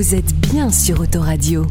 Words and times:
Vous 0.00 0.14
êtes 0.14 0.34
bien 0.34 0.70
sur 0.70 0.98
Autoradio. 0.98 1.66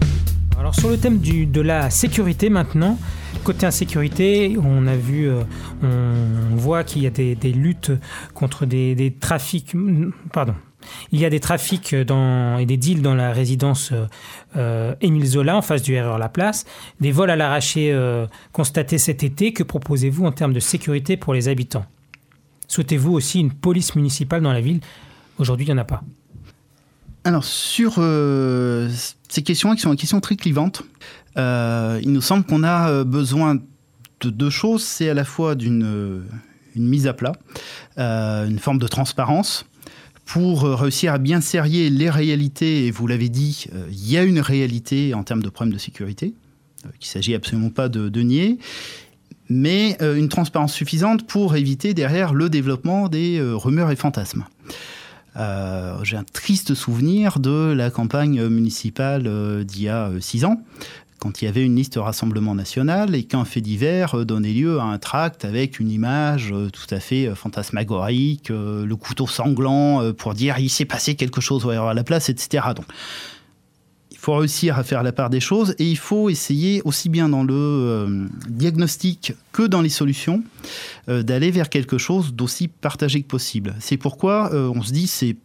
Alors 0.59 0.75
sur 0.75 0.91
le 0.91 0.97
thème 0.97 1.17
de 1.19 1.61
la 1.61 1.89
sécurité 1.89 2.51
maintenant, 2.51 2.99
côté 3.43 3.65
insécurité, 3.65 4.55
on 4.63 4.85
a 4.85 4.95
vu, 4.95 5.27
euh, 5.27 5.41
on 5.81 6.55
voit 6.55 6.83
qu'il 6.83 7.01
y 7.01 7.07
a 7.07 7.09
des, 7.09 7.35
luttes 7.51 7.91
contre 8.35 8.67
des, 8.67 9.15
trafics, 9.19 9.75
pardon. 10.31 10.53
Il 11.11 11.19
y 11.19 11.25
a 11.25 11.31
des 11.31 11.39
trafics 11.39 11.95
dans, 11.95 12.59
et 12.59 12.67
des 12.67 12.77
deals 12.77 13.01
dans 13.01 13.15
la 13.15 13.31
résidence 13.31 13.93
euh, 14.55 14.93
Émile 15.01 15.25
Zola 15.25 15.57
en 15.57 15.63
face 15.63 15.81
du 15.81 15.99
RER 15.99 16.19
La 16.19 16.29
Place, 16.29 16.67
des 16.99 17.11
vols 17.11 17.31
à 17.31 17.35
l'arraché 17.35 17.91
euh, 17.91 18.27
constatés 18.51 18.99
cet 18.99 19.23
été. 19.23 19.53
Que 19.53 19.63
proposez-vous 19.63 20.27
en 20.27 20.31
termes 20.31 20.53
de 20.53 20.59
sécurité 20.59 21.17
pour 21.17 21.33
les 21.33 21.47
habitants? 21.47 21.85
Souhaitez-vous 22.67 23.11
aussi 23.11 23.39
une 23.39 23.53
police 23.53 23.95
municipale 23.95 24.43
dans 24.43 24.53
la 24.53 24.61
ville? 24.61 24.81
Aujourd'hui, 25.39 25.65
il 25.65 25.69
n'y 25.69 25.79
en 25.79 25.81
a 25.81 25.85
pas. 25.85 26.03
Alors, 27.23 27.43
sur 27.43 27.95
euh, 27.97 28.89
ces 29.27 29.43
questions 29.43 29.75
qui 29.75 29.81
sont 29.81 29.91
des 29.91 29.97
questions 29.97 30.21
très 30.21 30.35
clivantes, 30.35 30.83
euh, 31.37 31.99
il 32.01 32.11
nous 32.11 32.21
semble 32.21 32.45
qu'on 32.45 32.63
a 32.63 32.89
euh, 32.89 33.03
besoin 33.03 33.55
de 34.21 34.29
deux 34.29 34.49
choses. 34.49 34.83
C'est 34.83 35.09
à 35.09 35.13
la 35.13 35.25
fois 35.25 35.55
d'une 35.55 36.23
une 36.75 36.87
mise 36.87 37.07
à 37.07 37.13
plat, 37.13 37.33
une 37.97 38.59
forme 38.59 38.77
de 38.77 38.87
transparence 38.87 39.65
pour 40.25 40.61
réussir 40.61 41.13
à 41.13 41.17
bien 41.17 41.41
serrer 41.41 41.89
les 41.89 42.09
réalités. 42.09 42.85
Et 42.85 42.91
vous 42.91 43.07
l'avez 43.07 43.27
dit, 43.27 43.65
il 43.89 44.09
y 44.09 44.17
a 44.17 44.23
une 44.23 44.39
réalité 44.39 45.13
en 45.13 45.23
termes 45.23 45.41
de 45.41 45.49
problèmes 45.49 45.73
de 45.73 45.79
sécurité, 45.79 46.35
qu'il 46.83 46.91
ne 47.01 47.05
s'agit 47.05 47.33
absolument 47.33 47.71
pas 47.71 47.89
de, 47.89 48.07
de 48.07 48.21
nier 48.21 48.59
mais 49.51 49.97
une 49.99 50.29
transparence 50.29 50.73
suffisante 50.73 51.25
pour 51.25 51.55
éviter 51.55 51.95
derrière 51.95 52.35
le 52.35 52.51
développement 52.51 53.09
des 53.09 53.41
rumeurs 53.41 53.89
et 53.89 53.95
fantasmes. 53.95 54.45
Euh, 55.37 56.03
J'ai 56.03 56.17
un 56.17 56.23
triste 56.23 56.73
souvenir 56.73 57.39
de 57.39 57.71
la 57.71 57.89
campagne 57.91 58.47
municipale 58.47 59.23
euh, 59.27 59.63
d'il 59.63 59.83
y 59.83 59.89
a 59.89 60.07
euh, 60.07 60.19
six 60.19 60.45
ans, 60.45 60.61
quand 61.19 61.41
il 61.41 61.45
y 61.45 61.47
avait 61.47 61.65
une 61.65 61.75
liste 61.75 61.95
Rassemblement 61.97 62.55
National 62.55 63.13
et 63.13 63.23
qu'un 63.23 63.43
fait 63.43 63.61
divers 63.61 64.25
donnait 64.25 64.53
lieu 64.53 64.79
à 64.79 64.83
un 64.83 64.97
tract 64.97 65.43
avec 65.43 65.79
une 65.79 65.91
image 65.91 66.53
tout 66.71 66.95
à 66.95 67.01
fait 67.01 67.35
fantasmagorique, 67.35 68.47
le 68.47 68.95
couteau 68.95 69.27
sanglant 69.27 70.13
pour 70.13 70.33
dire 70.33 70.59
il 70.59 70.69
s'est 70.69 70.85
passé 70.85 71.15
quelque 71.15 71.41
chose 71.41 71.69
à 71.69 71.93
la 71.93 72.03
place, 72.05 72.29
etc. 72.29 72.67
Donc, 72.73 72.85
faut 74.19 74.35
réussir 74.35 74.77
à 74.77 74.83
faire 74.83 75.01
la 75.01 75.13
part 75.13 75.29
des 75.29 75.39
choses 75.39 75.75
et 75.79 75.85
il 75.89 75.97
faut 75.97 76.29
essayer 76.29 76.81
aussi 76.83 77.07
bien 77.07 77.29
dans 77.29 77.43
le 77.43 77.53
euh, 77.53 78.27
diagnostic 78.49 79.33
que 79.53 79.63
dans 79.63 79.81
les 79.81 79.89
solutions 79.89 80.43
euh, 81.07 81.23
d'aller 81.23 81.51
vers 81.51 81.69
quelque 81.69 81.97
chose 81.97 82.33
d'aussi 82.33 82.67
partagé 82.67 83.21
que 83.21 83.27
possible. 83.27 83.75
C'est 83.79 83.95
pourquoi 83.95 84.53
euh, 84.53 84.71
on 84.75 84.81
se 84.81 84.91
dit 84.91 85.07
c'est 85.07 85.37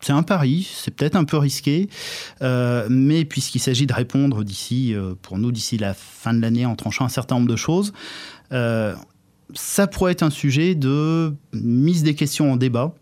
c'est 0.00 0.12
un 0.12 0.22
pari, 0.22 0.68
c'est 0.70 0.90
peut-être 0.90 1.16
un 1.16 1.24
peu 1.24 1.38
risqué, 1.38 1.88
mais 2.42 3.24
puisqu'il 3.24 3.60
s'agit 3.60 3.86
de 3.86 3.94
répondre 3.94 4.44
d'ici, 4.44 4.94
pour 5.22 5.38
nous, 5.38 5.50
d'ici 5.50 5.78
la 5.78 5.94
fin 5.94 6.34
de 6.34 6.42
l'année, 6.42 6.66
en 6.66 6.76
tranchant 6.76 7.06
un 7.06 7.08
certain 7.08 7.36
nombre 7.36 7.48
de 7.48 7.56
choses, 7.56 7.94
ça 9.54 9.86
pourrait 9.86 10.12
être 10.12 10.22
un 10.22 10.30
sujet 10.30 10.74
de 10.74 11.34
mise 11.52 12.02
des 12.02 12.14
questions 12.14 12.52
en 12.52 12.56
débat, 12.56 12.94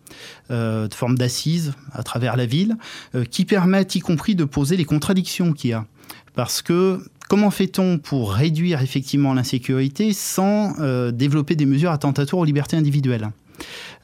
euh, 0.51 0.89
de 0.89 0.95
forme 0.95 1.17
d'assises 1.17 1.73
à 1.93 2.03
travers 2.03 2.37
la 2.37 2.47
ville, 2.47 2.77
euh, 3.15 3.25
qui 3.25 3.45
permettent 3.45 3.95
y 3.97 4.01
compris 4.01 4.35
de 4.35 4.45
poser 4.45 4.77
les 4.77 4.85
contradictions 4.85 5.53
qu'il 5.53 5.71
y 5.71 5.73
a. 5.73 5.87
Parce 6.35 6.63
que 6.63 7.01
comment 7.29 7.51
fait-on 7.51 7.99
pour 7.99 8.33
réduire 8.33 8.81
effectivement 8.83 9.35
l'insécurité 9.35 10.13
sans 10.13 10.75
euh, 10.81 11.11
développer 11.11 11.57
des 11.57 11.67
mesures 11.67 11.91
attentatoires 11.91 12.41
aux 12.41 12.45
libertés 12.45 12.77
individuelles? 12.77 13.31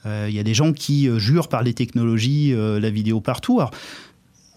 Il 0.07 0.31
y 0.31 0.39
a 0.39 0.43
des 0.43 0.55
gens 0.55 0.73
qui 0.73 1.11
jurent 1.19 1.49
par 1.49 1.63
les 1.63 1.75
technologies 1.75 2.55
la 2.57 2.89
vidéo 2.89 3.21
partout. 3.21 3.61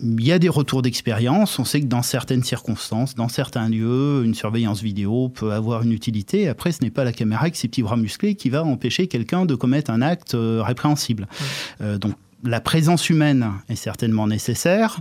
Il 0.04 0.26
y 0.26 0.32
a 0.32 0.40
des 0.40 0.50
retours 0.50 0.82
d'expérience. 0.82 1.60
On 1.60 1.66
sait 1.66 1.82
que 1.82 1.86
dans 1.86 2.02
certaines 2.02 2.44
circonstances, 2.44 3.16
dans 3.16 3.28
certains 3.28 3.70
lieux, 3.70 4.24
une 4.26 4.34
surveillance 4.34 4.82
vidéo 4.82 5.30
peut 5.30 5.52
avoir 5.52 5.84
une 5.84 5.92
utilité. 5.92 6.48
Après, 6.48 6.72
ce 6.72 6.82
n'est 6.82 6.90
pas 6.90 7.04
la 7.04 7.14
caméra 7.14 7.44
avec 7.44 7.56
ses 7.56 7.68
petits 7.68 7.84
bras 7.84 7.98
musclés 7.98 8.36
qui 8.36 8.50
va 8.50 8.64
empêcher 8.64 9.08
quelqu'un 9.08 9.46
de 9.46 9.56
commettre 9.56 9.92
un 9.92 10.02
acte 10.02 10.36
euh, 10.36 10.62
répréhensible. 10.64 11.28
Euh, 11.82 11.98
donc, 11.98 12.16
la 12.44 12.60
présence 12.60 13.10
humaine 13.10 13.52
est 13.70 13.76
certainement 13.76 14.28
nécessaire. 14.28 15.00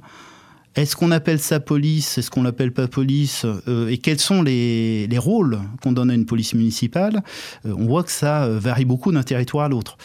Est-ce 0.77 0.95
qu'on 0.95 1.11
appelle 1.11 1.41
ça 1.41 1.59
police? 1.59 2.17
Est-ce 2.17 2.31
qu'on 2.31 2.45
l'appelle 2.45 2.73
pas 2.73 2.87
police? 2.87 3.45
Euh, 3.67 3.89
Et 3.89 3.99
quels 3.99 4.21
sont 4.21 4.43
les, 4.43 5.09
les 5.09 5.19
rôles 5.19 5.59
qu'on 5.83 5.91
donne 5.91 6.11
à 6.11 6.15
une 6.15 6.27
police 6.27 6.55
municipale? 6.55 7.25
Euh, 7.67 7.75
On 7.77 7.87
voit 7.87 8.05
que 8.05 8.13
ça 8.13 8.45
euh, 8.45 8.61
varie 8.61 8.85
beaucoup 8.85 9.11
d'un 9.11 9.25
territoire 9.25 9.65
à 9.65 9.69
l'autre. 9.69 9.99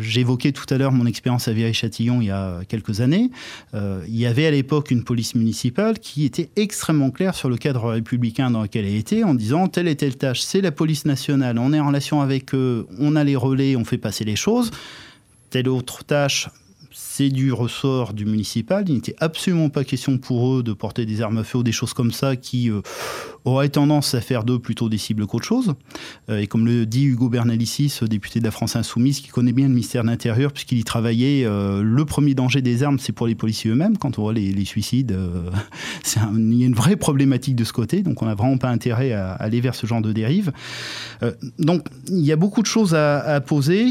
J'évoquais 0.00 0.50
tout 0.50 0.64
à 0.70 0.78
l'heure 0.78 0.90
mon 0.90 1.06
expérience 1.06 1.46
à 1.46 1.52
Viry-Châtillon 1.52 2.20
il 2.20 2.26
y 2.26 2.30
a 2.30 2.60
quelques 2.66 3.00
années. 3.00 3.30
Il 3.74 4.16
y 4.16 4.26
avait 4.26 4.46
à 4.46 4.50
l'époque 4.50 4.90
une 4.90 5.04
police 5.04 5.36
municipale 5.36 6.00
qui 6.00 6.24
était 6.24 6.50
extrêmement 6.56 7.10
claire 7.10 7.36
sur 7.36 7.48
le 7.48 7.56
cadre 7.56 7.90
républicain 7.90 8.50
dans 8.50 8.62
lequel 8.62 8.86
elle 8.86 8.96
était, 8.96 9.22
en 9.22 9.34
disant 9.34 9.68
telle 9.68 9.86
et 9.86 9.94
telle 9.94 10.16
tâche, 10.16 10.40
c'est 10.40 10.62
la 10.62 10.72
police 10.72 11.04
nationale, 11.04 11.58
on 11.58 11.72
est 11.72 11.78
en 11.78 11.86
relation 11.86 12.20
avec 12.20 12.54
eux, 12.54 12.88
on 12.98 13.14
a 13.14 13.22
les 13.22 13.36
relais, 13.36 13.76
on 13.76 13.84
fait 13.84 13.98
passer 13.98 14.24
les 14.24 14.36
choses. 14.36 14.72
Telle 15.50 15.68
autre 15.68 16.02
tâche, 16.02 16.48
c'est 16.94 17.28
du 17.28 17.52
ressort 17.52 18.12
du 18.12 18.24
municipal. 18.24 18.84
Il 18.88 18.94
n'était 18.94 19.14
absolument 19.18 19.68
pas 19.70 19.84
question 19.84 20.18
pour 20.18 20.54
eux 20.54 20.62
de 20.62 20.72
porter 20.72 21.06
des 21.06 21.20
armes 21.22 21.38
à 21.38 21.44
feu 21.44 21.58
ou 21.58 21.62
des 21.62 21.72
choses 21.72 21.94
comme 21.94 22.12
ça 22.12 22.36
qui 22.36 22.70
euh, 22.70 22.80
auraient 23.44 23.68
tendance 23.68 24.14
à 24.14 24.20
faire 24.20 24.44
d'eux 24.44 24.58
plutôt 24.58 24.88
des 24.88 24.98
cibles 24.98 25.26
qu'autre 25.26 25.46
chose. 25.46 25.74
Euh, 26.28 26.38
et 26.38 26.46
comme 26.46 26.66
le 26.66 26.86
dit 26.86 27.04
Hugo 27.04 27.28
Bernalicis, 27.28 28.00
député 28.08 28.40
de 28.40 28.44
la 28.44 28.50
France 28.50 28.76
Insoumise, 28.76 29.20
qui 29.20 29.28
connaît 29.28 29.52
bien 29.52 29.66
le 29.66 29.72
ministère 29.72 30.02
de 30.02 30.08
l'Intérieur 30.08 30.52
puisqu'il 30.52 30.78
y 30.78 30.84
travaillait, 30.84 31.44
euh, 31.44 31.82
le 31.82 32.04
premier 32.04 32.34
danger 32.34 32.62
des 32.62 32.82
armes, 32.82 32.98
c'est 32.98 33.12
pour 33.12 33.26
les 33.26 33.34
policiers 33.34 33.70
eux-mêmes. 33.70 33.96
Quand 33.96 34.18
on 34.18 34.22
voit 34.22 34.32
les, 34.32 34.64
suicides, 34.64 35.16
il 36.16 36.58
y 36.58 36.62
a 36.62 36.66
une 36.66 36.74
vraie 36.74 36.96
problématique 36.96 37.56
de 37.56 37.64
ce 37.64 37.72
côté. 37.72 38.02
Donc 38.02 38.22
on 38.22 38.26
n'a 38.26 38.34
vraiment 38.34 38.58
pas 38.58 38.68
intérêt 38.68 39.12
à 39.12 39.32
aller 39.32 39.60
vers 39.60 39.74
ce 39.74 39.86
genre 39.86 40.00
de 40.00 40.12
dérive. 40.12 40.52
Donc 41.58 41.88
il 42.08 42.20
y 42.20 42.32
a 42.32 42.36
beaucoup 42.36 42.62
de 42.62 42.66
choses 42.66 42.94
à, 42.94 43.20
à 43.20 43.40
poser. 43.40 43.90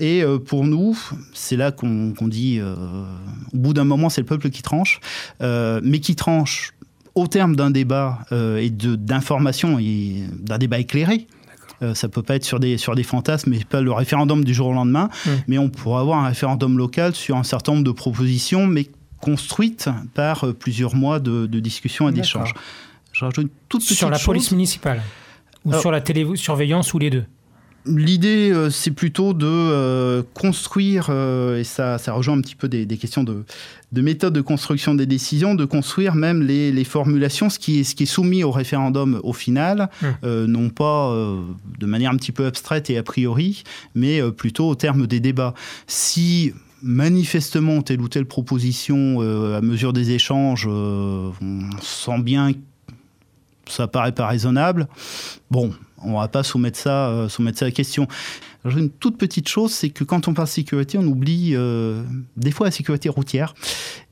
et 0.00 0.24
pour 0.46 0.64
nous, 0.64 0.96
c'est 1.32 1.56
là 1.56 1.72
qu'on 1.72 1.85
qu'on 2.14 2.28
dit, 2.28 2.58
euh, 2.60 2.74
au 3.52 3.56
bout 3.58 3.72
d'un 3.74 3.84
moment, 3.84 4.08
c'est 4.08 4.20
le 4.20 4.26
peuple 4.26 4.50
qui 4.50 4.62
tranche, 4.62 5.00
euh, 5.42 5.80
mais 5.82 6.00
qui 6.00 6.16
tranche 6.16 6.72
au 7.14 7.26
terme 7.26 7.56
d'un 7.56 7.70
débat 7.70 8.18
euh, 8.32 8.58
et 8.58 8.70
d'information 8.70 9.78
et 9.78 10.24
d'un 10.38 10.58
débat 10.58 10.78
éclairé. 10.78 11.26
Euh, 11.82 11.94
ça 11.94 12.08
peut 12.08 12.22
pas 12.22 12.36
être 12.36 12.44
sur 12.44 12.58
des, 12.60 12.78
sur 12.78 12.94
des 12.94 13.02
fantasmes, 13.02 13.50
mais 13.50 13.60
pas 13.64 13.80
le 13.82 13.92
référendum 13.92 14.44
du 14.44 14.54
jour 14.54 14.68
au 14.68 14.72
lendemain. 14.72 15.08
Mm. 15.26 15.30
Mais 15.48 15.58
on 15.58 15.68
pourrait 15.68 16.00
avoir 16.00 16.18
un 16.24 16.28
référendum 16.28 16.78
local 16.78 17.14
sur 17.14 17.36
un 17.36 17.42
certain 17.42 17.72
nombre 17.72 17.84
de 17.84 17.90
propositions, 17.92 18.66
mais 18.66 18.86
construites 19.20 19.88
par 20.14 20.44
euh, 20.44 20.52
plusieurs 20.52 20.94
mois 20.94 21.20
de, 21.20 21.46
de 21.46 21.60
discussions 21.60 22.08
et 22.08 22.12
d'échanges. 22.12 22.54
Je 23.12 23.24
rajoute 23.24 23.38
une 23.44 23.48
toute 23.68 23.82
petite 23.82 23.96
Sur 23.96 24.10
la 24.10 24.16
chose. 24.18 24.26
police 24.26 24.50
municipale 24.52 25.02
Ou 25.64 25.70
Alors- 25.70 25.80
sur 25.80 25.90
la 25.90 26.00
télésurveillance 26.02 26.92
ou 26.94 26.98
les 26.98 27.10
deux 27.10 27.24
L'idée, 27.86 28.50
euh, 28.52 28.70
c'est 28.70 28.90
plutôt 28.90 29.32
de 29.32 29.46
euh, 29.46 30.22
construire, 30.34 31.06
euh, 31.10 31.60
et 31.60 31.64
ça, 31.64 31.98
ça 31.98 32.12
rejoint 32.12 32.36
un 32.36 32.40
petit 32.40 32.56
peu 32.56 32.68
des, 32.68 32.84
des 32.84 32.96
questions 32.96 33.22
de, 33.22 33.44
de 33.92 34.00
méthode 34.00 34.32
de 34.32 34.40
construction 34.40 34.94
des 34.94 35.06
décisions, 35.06 35.54
de 35.54 35.64
construire 35.64 36.14
même 36.14 36.42
les, 36.42 36.72
les 36.72 36.84
formulations, 36.84 37.48
ce 37.48 37.58
qui, 37.58 37.80
est, 37.80 37.84
ce 37.84 37.94
qui 37.94 38.02
est 38.04 38.06
soumis 38.06 38.42
au 38.42 38.50
référendum 38.50 39.20
au 39.22 39.32
final, 39.32 39.88
euh, 40.24 40.46
non 40.46 40.68
pas 40.68 41.14
de 41.78 41.86
manière 41.86 42.10
un 42.10 42.16
petit 42.16 42.32
peu 42.32 42.46
abstraite 42.46 42.90
et 42.90 42.98
a 42.98 43.02
priori, 43.02 43.62
mais 43.94 44.20
plutôt 44.32 44.68
au 44.68 44.74
terme 44.74 45.06
des 45.06 45.20
débats. 45.20 45.54
Si 45.86 46.52
manifestement 46.82 47.82
telle 47.82 48.00
ou 48.00 48.08
telle 48.08 48.26
proposition 48.26 49.20
à 49.20 49.60
mesure 49.60 49.92
des 49.92 50.10
échanges, 50.10 50.66
on 50.66 51.32
sent 51.80 52.22
bien 52.22 52.52
ça 53.68 53.86
paraît 53.88 54.12
pas 54.12 54.26
raisonnable, 54.26 54.86
bon, 55.50 55.72
on 56.04 56.18
va 56.18 56.28
pas 56.28 56.42
soumettre 56.42 56.78
ça, 56.78 57.08
euh, 57.08 57.28
soumettre 57.28 57.58
ça 57.58 57.64
à 57.64 57.68
la 57.68 57.72
question. 57.72 58.06
Alors, 58.64 58.78
une 58.78 58.90
toute 58.90 59.16
petite 59.16 59.48
chose, 59.48 59.72
c'est 59.72 59.90
que 59.90 60.02
quand 60.04 60.26
on 60.28 60.34
parle 60.34 60.48
sécurité, 60.48 60.98
on 60.98 61.04
oublie 61.06 61.52
euh, 61.54 62.02
des 62.36 62.50
fois 62.50 62.66
la 62.66 62.70
sécurité 62.72 63.08
routière. 63.08 63.54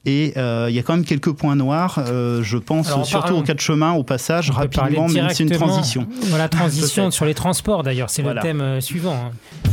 Et 0.07 0.33
euh, 0.37 0.67
il 0.69 0.75
y 0.77 0.79
a 0.79 0.83
quand 0.83 0.95
même 0.95 1.05
quelques 1.05 1.33
points 1.33 1.57
noirs. 1.57 1.99
je 2.07 2.57
pense 2.59 2.87
Alors, 2.89 3.05
surtout 3.07 3.23
parlant- 3.29 3.41
aux 3.41 3.43
quatre 3.43 3.61
chemins, 3.61 3.93
au 3.93 4.05
passage, 4.05 4.51
On 4.51 4.55
rapidement, 4.55 5.09
si 5.09 5.19
c'est 5.31 5.43
une 5.45 5.51
transition. 5.51 6.07
Voilà, 6.29 6.49
transition 6.49 7.11
sur 7.13 7.25
les 7.25 7.35
transports 7.35 7.83
d'ailleurs, 7.83 8.11
c'est 8.11 8.23
Voilà. 8.23 8.43
le 8.43 8.47
thème 8.47 8.81
suivant. 8.81 9.15
hein. 9.17 9.71